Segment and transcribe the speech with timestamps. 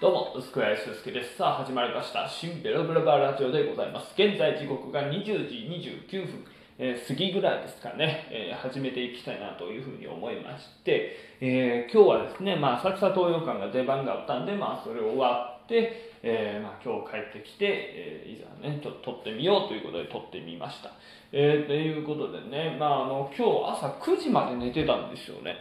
[0.00, 1.38] どうも、スクエアススケです。
[1.38, 2.28] さあ、始まりました。
[2.28, 4.14] 新ベロベロバーラジオでございます。
[4.14, 5.66] 現在時刻が20時
[6.08, 6.44] 29分、
[6.78, 20.92] えー過ぎぐらいですかね、えー始めていきたいなというふうに思いまして、えー今日はですね、まあ、浅草東洋館が出番があったんで、まあ、それを終わって、えーまあ、今日帰ってきて、えーいざね、ちょっと撮ってみようということで撮ってみました。
[21.32, 25.56] えーということでね、まあ、あの今日朝9時まで寝てたんですよね。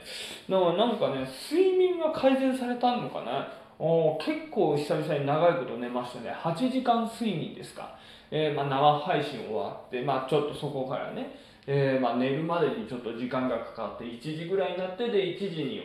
[0.47, 3.65] だからなんかね、睡眠が改善されたのかな。
[3.79, 6.31] お結構久々に長いこと寝ましたね。
[6.31, 7.97] 8時間睡眠ですか。
[8.31, 11.35] えーまあ、生配信終わって、まあ、ちょっとそこからね、
[11.65, 15.81] えーまあ、寝るまでにちょっと時間がかかって1時ぐらいになってで1時に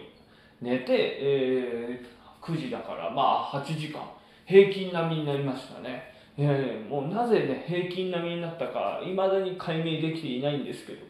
[0.61, 4.03] 寝て、えー9時だからまあ8時間
[4.45, 6.13] 平均並みになりましたね。
[6.37, 11.07] えーもうなぜね平均並みになったか未だに解明できていないんですけど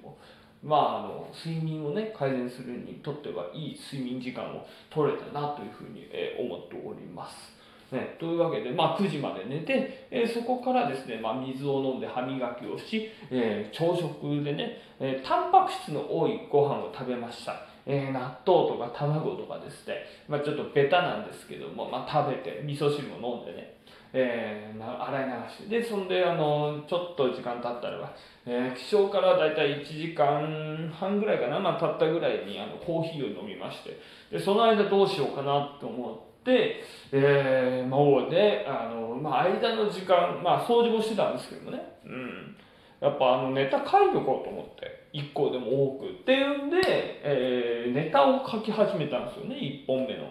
[0.62, 7.52] まああの睡眠をね改善するにとってはいい睡眠時間を取れたなというふうに、えー思っております。
[7.92, 17.54] ね、というわけで、まあ、9時まで寝て、えーそこからですね、まあ、水を飲んで歯磨きをし、えー朝食でね、えータンパク質の多いご飯を食べました。
[17.84, 19.96] えー納豆とか卵とかですね、
[20.28, 23.74] まあ、ちょっとベタなんですけども、まあ、食べて味噌汁も飲んでね、
[24.12, 25.30] えー洗い流
[25.64, 25.80] して。
[25.80, 28.12] でそんであのちょっと時間経ったらば、
[28.46, 33.98] えー起床からだいたい1時間半ぐらいかな、まあ、経ったぐらいにあのコーヒーを飲みまして。
[34.30, 36.82] でその間どうしようかなと思って、
[37.12, 42.56] えー、もうねあの、まあ、間の時間、まあ、掃除もしてたんですけどね、うん、
[43.00, 45.02] やっぱあのネタ書いとこうと思って。
[45.12, 46.06] 1個でも多く。
[46.06, 49.56] っていうんで、えーネタを書き始めたんですよね。
[49.56, 50.24] 1本目の。
[50.24, 50.30] っ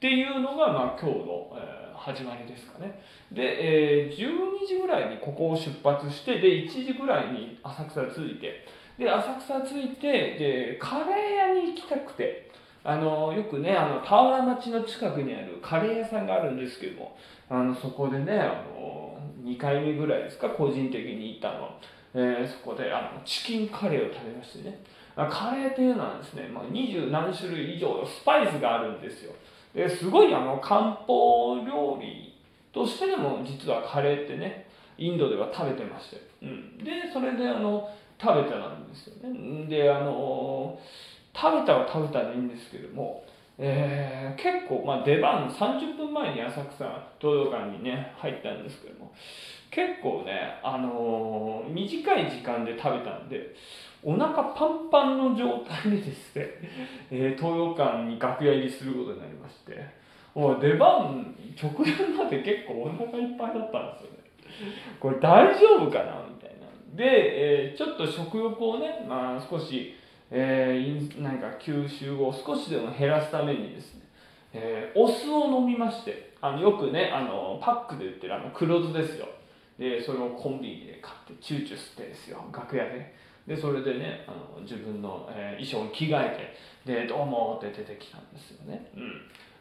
[0.00, 2.98] ていうのが、まあ、今日の、えー始まりですかね。
[3.30, 8.64] で、えー12時ぐらいにここを出発してで1時ぐらいに浅草着いて。
[8.98, 12.50] で浅草着いてでカレー屋に行きたくて。
[12.82, 17.14] あのよくねあの田原町の近くにあるカレー屋さんがあるんですけども
[17.50, 21.68] あのそこでねあの2回目ぐらいですか個人的に行ったの、
[22.14, 24.82] えーそこであのチキンカレーを食べましてね。
[25.16, 29.32] カレーっていうのはですね、まあ、20何種類以上のスパイスがあるんですよ。
[29.74, 32.34] ですごいあの漢方料理
[32.72, 37.88] としてでも実はカレーってねインドでは食べてまして、うん、でそれであの
[38.20, 39.66] 食べたなんですよね。
[39.66, 40.78] であの
[41.34, 43.24] 食べたは食べたでいいんですけども、
[43.56, 46.84] えー結構、まあ、出番30分前に浅草
[47.20, 49.12] 東洋館にね入ったんですけども
[49.70, 53.54] 結構ね、あの短い時間で食べたんで
[54.02, 56.48] お腹パンパンの状態でですね、
[57.10, 60.00] えー東洋館に楽屋入りすることになりまして。
[60.34, 64.18] もう出番直前まで結構お腹いっぱいだったんですよね。
[65.00, 66.96] これ大丈夫かなみたいな。
[66.96, 69.94] で、えーちょっと食欲をね、まあ、少し、
[70.30, 74.02] えーなんか吸収を少しでも減らすためにですね、
[74.52, 79.26] えーお酢を飲みましてあのよくねあのパックで売ってるあの黒酢ですよ。
[79.78, 82.44] でそれをコンビニで買ってチューチュー吸ってですよ。
[82.52, 83.14] 楽屋で。
[83.50, 86.54] でそれでねあの自分の、えー衣装に着替え
[86.86, 88.92] てで「どうも」って出てきたんですよね、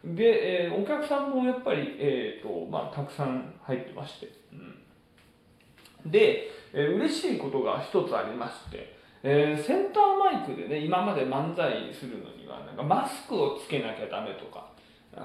[0.06, 14.70] うん、で、えーお客さんもやっぱり、えーとまあ、たくさん入ってまして、うん、で、えー嬉しいことが一つありまして、えーセンターマイクでね今まで漫才するのにはなんかマスクをつけなきゃダメとか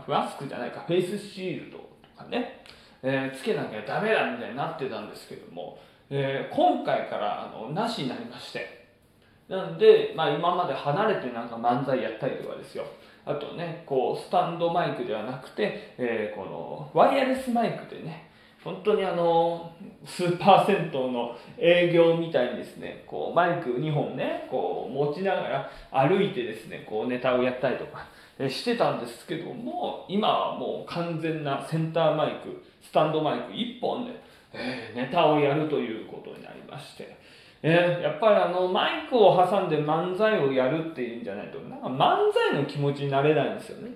[0.09, 1.85] マスクじゃないかフェイスシールドと
[2.17, 2.65] かね、
[3.03, 5.79] えーつけなきゃダメだみたいになってたんですけども、
[6.17, 8.85] えー今回からあのなしになりまして。
[9.49, 12.85] なんで、まあ、今まで離れてなんか漫才やったりとかですよ。
[13.27, 18.31] あとねこうスタンドマイクではなくて、えーこのワイヤレスマイクでね
[18.63, 19.73] 本当にあの
[20.07, 28.07] スーパー銭湯の営業みたいにですねこうマイク2本ねこう持ちながら歩いてですねこうネタをやったりとか
[28.49, 34.13] してたんですけども今はもう完全なセンターマイクスタンドマイク1本で、
[34.55, 37.17] えーネタをやるということになりまして、
[37.63, 43.91] えーやっぱりあのマイクを挟んで漫才をやるっていうんじゃないとなんか漫才の気持ちになれないんですよね。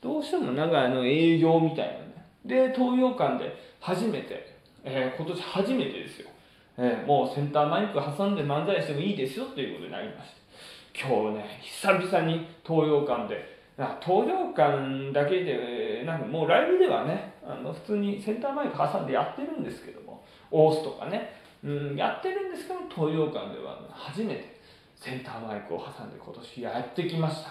[0.00, 2.24] どうしてもなんかあの営業みたいなね。
[2.44, 6.28] で東洋館で初めて、えー今年初めてですよ、
[6.78, 10.40] えーもうセンターマイク挟んで漫才してもいいですよということになりまして。
[10.92, 21.32] 今日ね久々に東洋館で東洋館だけでなんかもうライブではねあの普通にセンターマイク挟んでやってるんですけどもオースとかね、
[21.64, 24.60] うん、やってるんですけど東洋館では初めて
[24.96, 27.50] センターマイクを挟んで今年やってきました、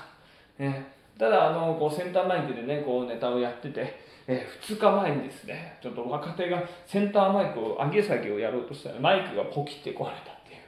[0.59, 0.85] え
[1.17, 10.59] ただあのこうセンターマイクでねこうネタをやってて、えー2日前にですねちょっと若手がセンターマイクを上げ下げをやろうとしたらマイクがポキって壊れたっていう。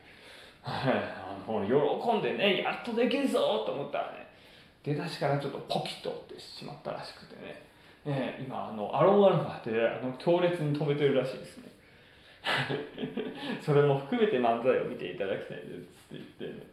[0.63, 4.20] あの喜んでねやっとできるぞと思ったらね
[4.83, 7.61] 出だしからちょっとポキッとってしまったらしくてね。
[8.03, 11.71] えー、今あのアロンアルファであの強烈に止めてるらしいですね。
[13.61, 16.71] それも含めて漫才を見ていただきたいですって言ってね。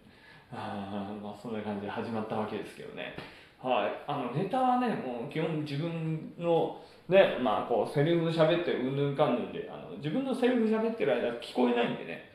[0.50, 3.14] あまあそんな感じで始まったわけですけどね。
[3.62, 3.92] はい。
[4.06, 12.30] あのネタはねもう基本自分のねまあこうセリフ喋ってうんぬんかんぬんであの自分のセリフ喋ってる間聞こえないんでね、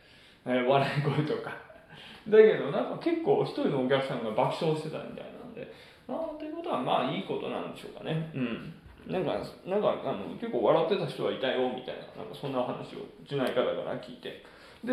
[0.46, 1.58] えー、笑い声とか。
[2.30, 5.43] だけどなんか結構一人のお客さんが爆笑してたみたいな。
[6.08, 8.32] あということはまあいいことなんでしょうかね。
[8.34, 8.74] うん。
[9.08, 9.36] なんか、
[9.66, 14.44] なんかあの結構笑ってた人はいたよみたいな、なんかそんな話をうちの相方から聞いて、
[14.84, 14.92] で、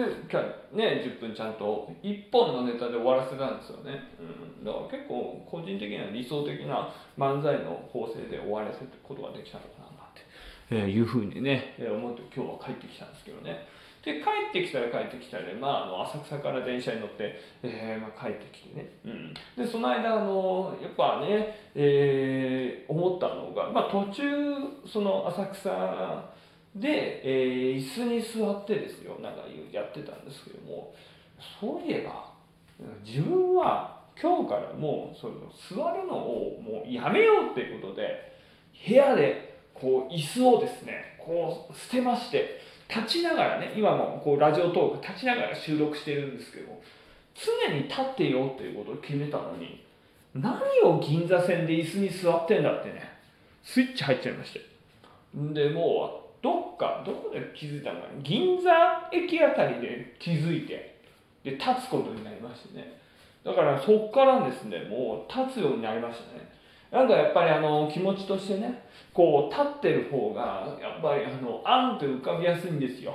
[0.73, 4.11] ね、10分ちゃんと1本のネタで終わらせたんですよね。
[4.19, 10.23] うん、だから結構個人的には理想的な漫才の構成で終わらせることができたのかなって、
[10.71, 13.67] えー、いうふうにね、えー、思って今日は帰ってきたんですけどね。
[14.05, 14.21] で帰
[14.51, 24.23] ってきたら帰ってきたで、まあ、あの浅草から電車に乗って、えーまあ、帰ってきてね、うん、でその間あのやっぱね、えー、思ったのが、まあ、途中
[24.91, 26.25] その浅草
[26.75, 29.19] で、えー、椅子に座ってですよ。
[29.21, 29.41] なんか
[29.73, 30.95] やってたんですけども。
[31.61, 32.31] そういえば
[33.05, 35.35] 自分は今日からもうその
[35.71, 38.37] 座るのをもうやめようっていうことで
[38.87, 42.61] 部屋でこう椅子をですねこう捨てまして
[42.95, 46.83] 立ちながらね今もこうラジオトーク立ちながら収録してるんですけど
[47.35, 49.85] 常に立ってよっていうことを決めたのに
[50.35, 53.09] 何を銀座線で椅子に座ってんだってね
[53.63, 54.61] スイッチ入っちゃいまして。
[55.35, 58.71] でもうどっかどこで気づいたのかな銀座
[59.13, 60.97] 駅あたりで気づいて
[61.45, 62.99] で立つことになりましてね。
[63.45, 66.51] だからそっからですねもう立つようになりましたね。
[66.91, 68.83] なんかやっぱりあの気持ちとしてね
[69.15, 73.15] こう立ってる方がやっぱりあのあんと浮かびやすいんですよ、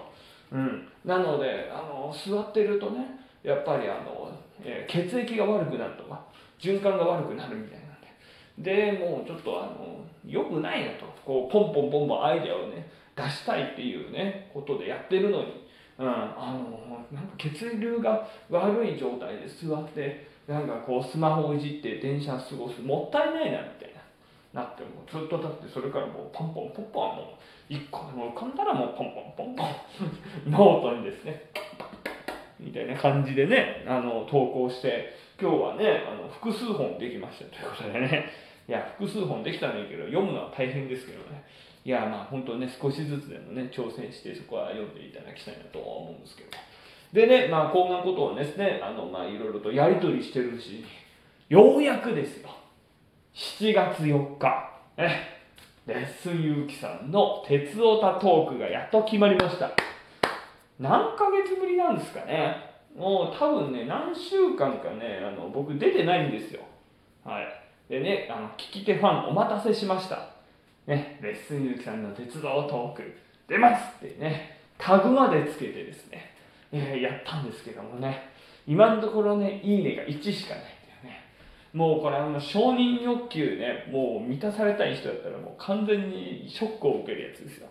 [0.52, 4.32] うん、なのであの座ってるとねやっぱりあの、
[4.64, 6.26] え、血液が悪くなるとか
[6.60, 8.92] 循環が悪くなるみたいなんで。
[8.92, 11.06] でもうちょっとあの良くないなと。
[11.24, 15.68] こうポンポンポンポンアイデアをね出したいっていうねことでやってるのに、
[16.00, 23.94] うん、あのなんか血流が悪い状態で座ってなんかこうスマホをいじって電車過ごすもったいないなみたい
[24.54, 27.22] ななってもうずっとだってそれからもうポンポンポンポンも
[27.70, 31.50] う一個でも浮かんだらもうポンポンポンポンノートにですね
[32.60, 38.30] みたいな感じでねあの投稿して今日はねあの複数本できましたということでね
[38.70, 41.44] いや複数本できたのいいけど読むのは大変ですけどね
[41.84, 46.50] いやまあ本当ね少しずつでもね挑戦してそこは読んでいただきたいなとは思うんですけど
[47.16, 50.86] でね、まあ、こんなことをですね、あの、まあ、いろいろとやり取りしてるうちに、
[51.48, 52.50] ようやくですよ、
[53.34, 55.40] 7月4日、ね、
[55.88, 59.72] レッスンゆうきさんの鉄オタトークがやっと決まりました。
[60.78, 62.58] 何ヶ月ぶりなんですかね。
[62.98, 66.64] もう多分ね、何週間かね、あの僕出てないんですよ。
[67.24, 67.48] はい。
[67.88, 70.32] でね、あの聞き手ファンお待たせしました。
[70.86, 73.18] ね、レッスンゆうきさんの鉄道トーク
[73.48, 76.35] 出ますってね、タグまでつけてですね、
[76.78, 78.30] えー、やったんですけどもね。
[78.68, 80.72] 今のところねいいねが1しかないんだよ
[81.04, 81.24] ね。
[81.72, 87.68] もうこれあの承認欲求ねもう満たされたい人だったらもう完全にショックを受けるやつですよ。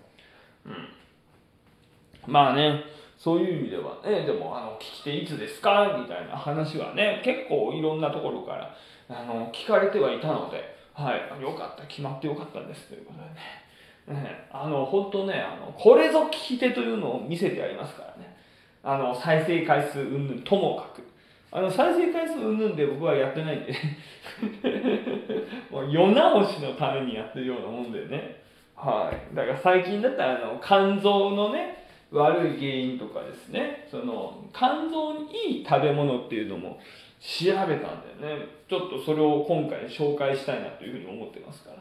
[0.66, 2.32] うん。
[2.32, 2.84] まあね
[3.18, 5.98] そういう意味ではねでもあの聞き手いつですか？
[6.00, 8.74] みたいな話はね結構いろんなところから
[9.08, 12.88] あの聞かれてはいたのではいよかった決まってよかったんです。
[12.88, 13.64] ということでね。
[14.06, 18.36] ね、あの本当ねあのこれぞ聞き手というのを見せてやりますからね。
[18.84, 21.02] あの再生回数うんぬんともかく。
[21.50, 23.72] あの再生回数うんぬんで僕はやってないんで。
[25.70, 28.42] もう世直しのためにやってるようなもんでね。
[28.76, 29.34] はい。
[29.34, 33.88] だから最近だったらあの肝臓のね悪い原因とかですね。
[33.90, 36.78] その肝臓にいい食べ物っていうのも
[37.20, 38.46] 調べたんだよね。
[38.68, 41.76] ちょっとそれを今回紹介したいなというふうに思ってますから。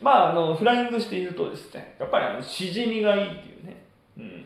[0.00, 3.84] まああのフライングして言うとですねやっぱりあのしじみがいいっていうね。
[4.18, 4.44] うん。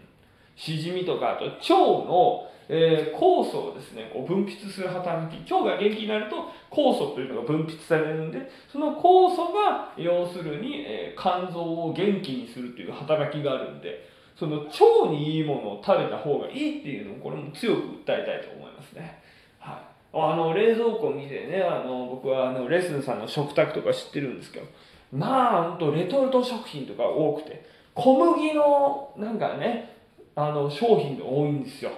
[0.61, 1.75] しじみとかあと腸
[2.07, 6.37] の、えー、酵素をですねこう分泌する働き腸が元気になると
[6.71, 14.07] 酵素というのが分泌されるんでその酵素が要するに、えー、肝臓を元気にするという働きがあるんで
[14.39, 19.23] その腸にいいものを食べた方がいいっていうのをこれも強く訴えたいと思いますね。
[19.59, 19.77] はい、
[20.15, 24.67] あの冷蔵庫見てねあの僕はあのレッスンさんの食卓とか知ってるんですけど
[25.13, 27.65] まあほんとレトルト食品とか多くて
[27.95, 30.00] 小麦のなんかね
[30.35, 31.91] あの商品が多いんですよ。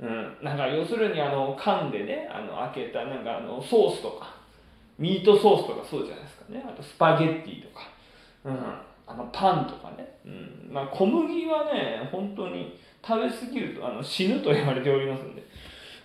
[0.00, 4.34] うん、なんか要するにあの缶でねあの開けたなんかあのソースとか
[4.98, 6.64] ミートソースとかそうじゃないですかね。
[6.66, 7.88] あとスパゲッティとか、
[8.44, 8.56] うん、
[9.06, 10.70] あのパンとかね、うん。
[10.72, 15.42] まあ、小麦はね本当に食べ過ぎるとあの死ぬと言われておりますんで。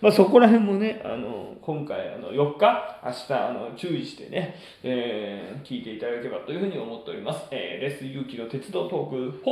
[0.00, 7.48] まあ、そこら辺もね、あの今回あの4日、明日あの注意してね、えー、聞いていただければというふうに思っております。
[7.50, 9.50] えー、レスユキの鉄道トーク4、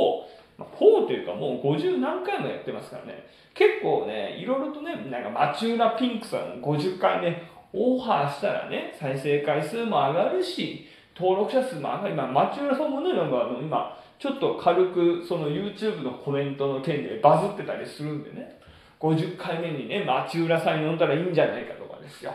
[0.57, 12.13] まあ、4というかもう50何回もやってますからね、結構ね、いろいろとね、なんか町浦ピンクさん50回ね、オファーしたらね、再生回数も上がるし、登録者数も上がる。
[12.13, 18.59] 今、町浦さんもね、なんかあの今、ちょっと軽くその YouTube のコメントの件でバズってたりするんでね、
[18.99, 22.33] 50回目にね、町浦さん呼んだらいいんじゃないかとかですよ。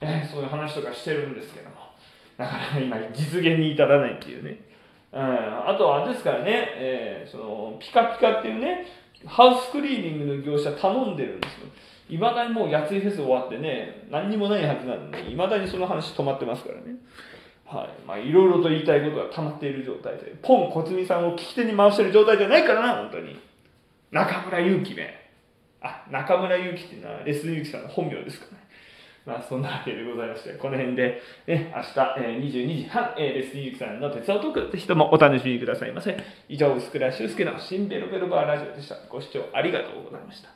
[0.00, 1.76] えそういう話とかしてるんですけども。
[2.36, 4.58] だから今、実現に至らないっていうね。
[5.14, 8.84] うん、あとはですからね、えー、そのピカピカっていうね、
[9.26, 11.68] ハウスクリーニングの業者頼んでるんですよ。
[12.10, 16.96] いまだにもうやついフェス終わってね、何にもないはずなのに、いまだにその話止まってますからね。
[17.64, 17.88] はい。
[18.06, 23.40] まあ、いろいろと言いたいことが溜まっている状態で、ポン小みさんを聞き手に回してる状態じゃないからな、本当に。
[24.10, 25.30] 中村祐樹ね。
[25.80, 28.63] あ、中村祐樹っていうのはレスユキさんの本名ですかね。
[29.26, 36.16] まあ、そんなわけでございまして、この辺で、ね、明日、えー、22時半、えー、レスユクさんの鉄道トーク、ぜひともお楽しみくださいませ。
[36.48, 38.96] 以上、薄倉修介の新ベロベロバーラジオでした。
[39.08, 40.53] ご視聴ありがとうございました。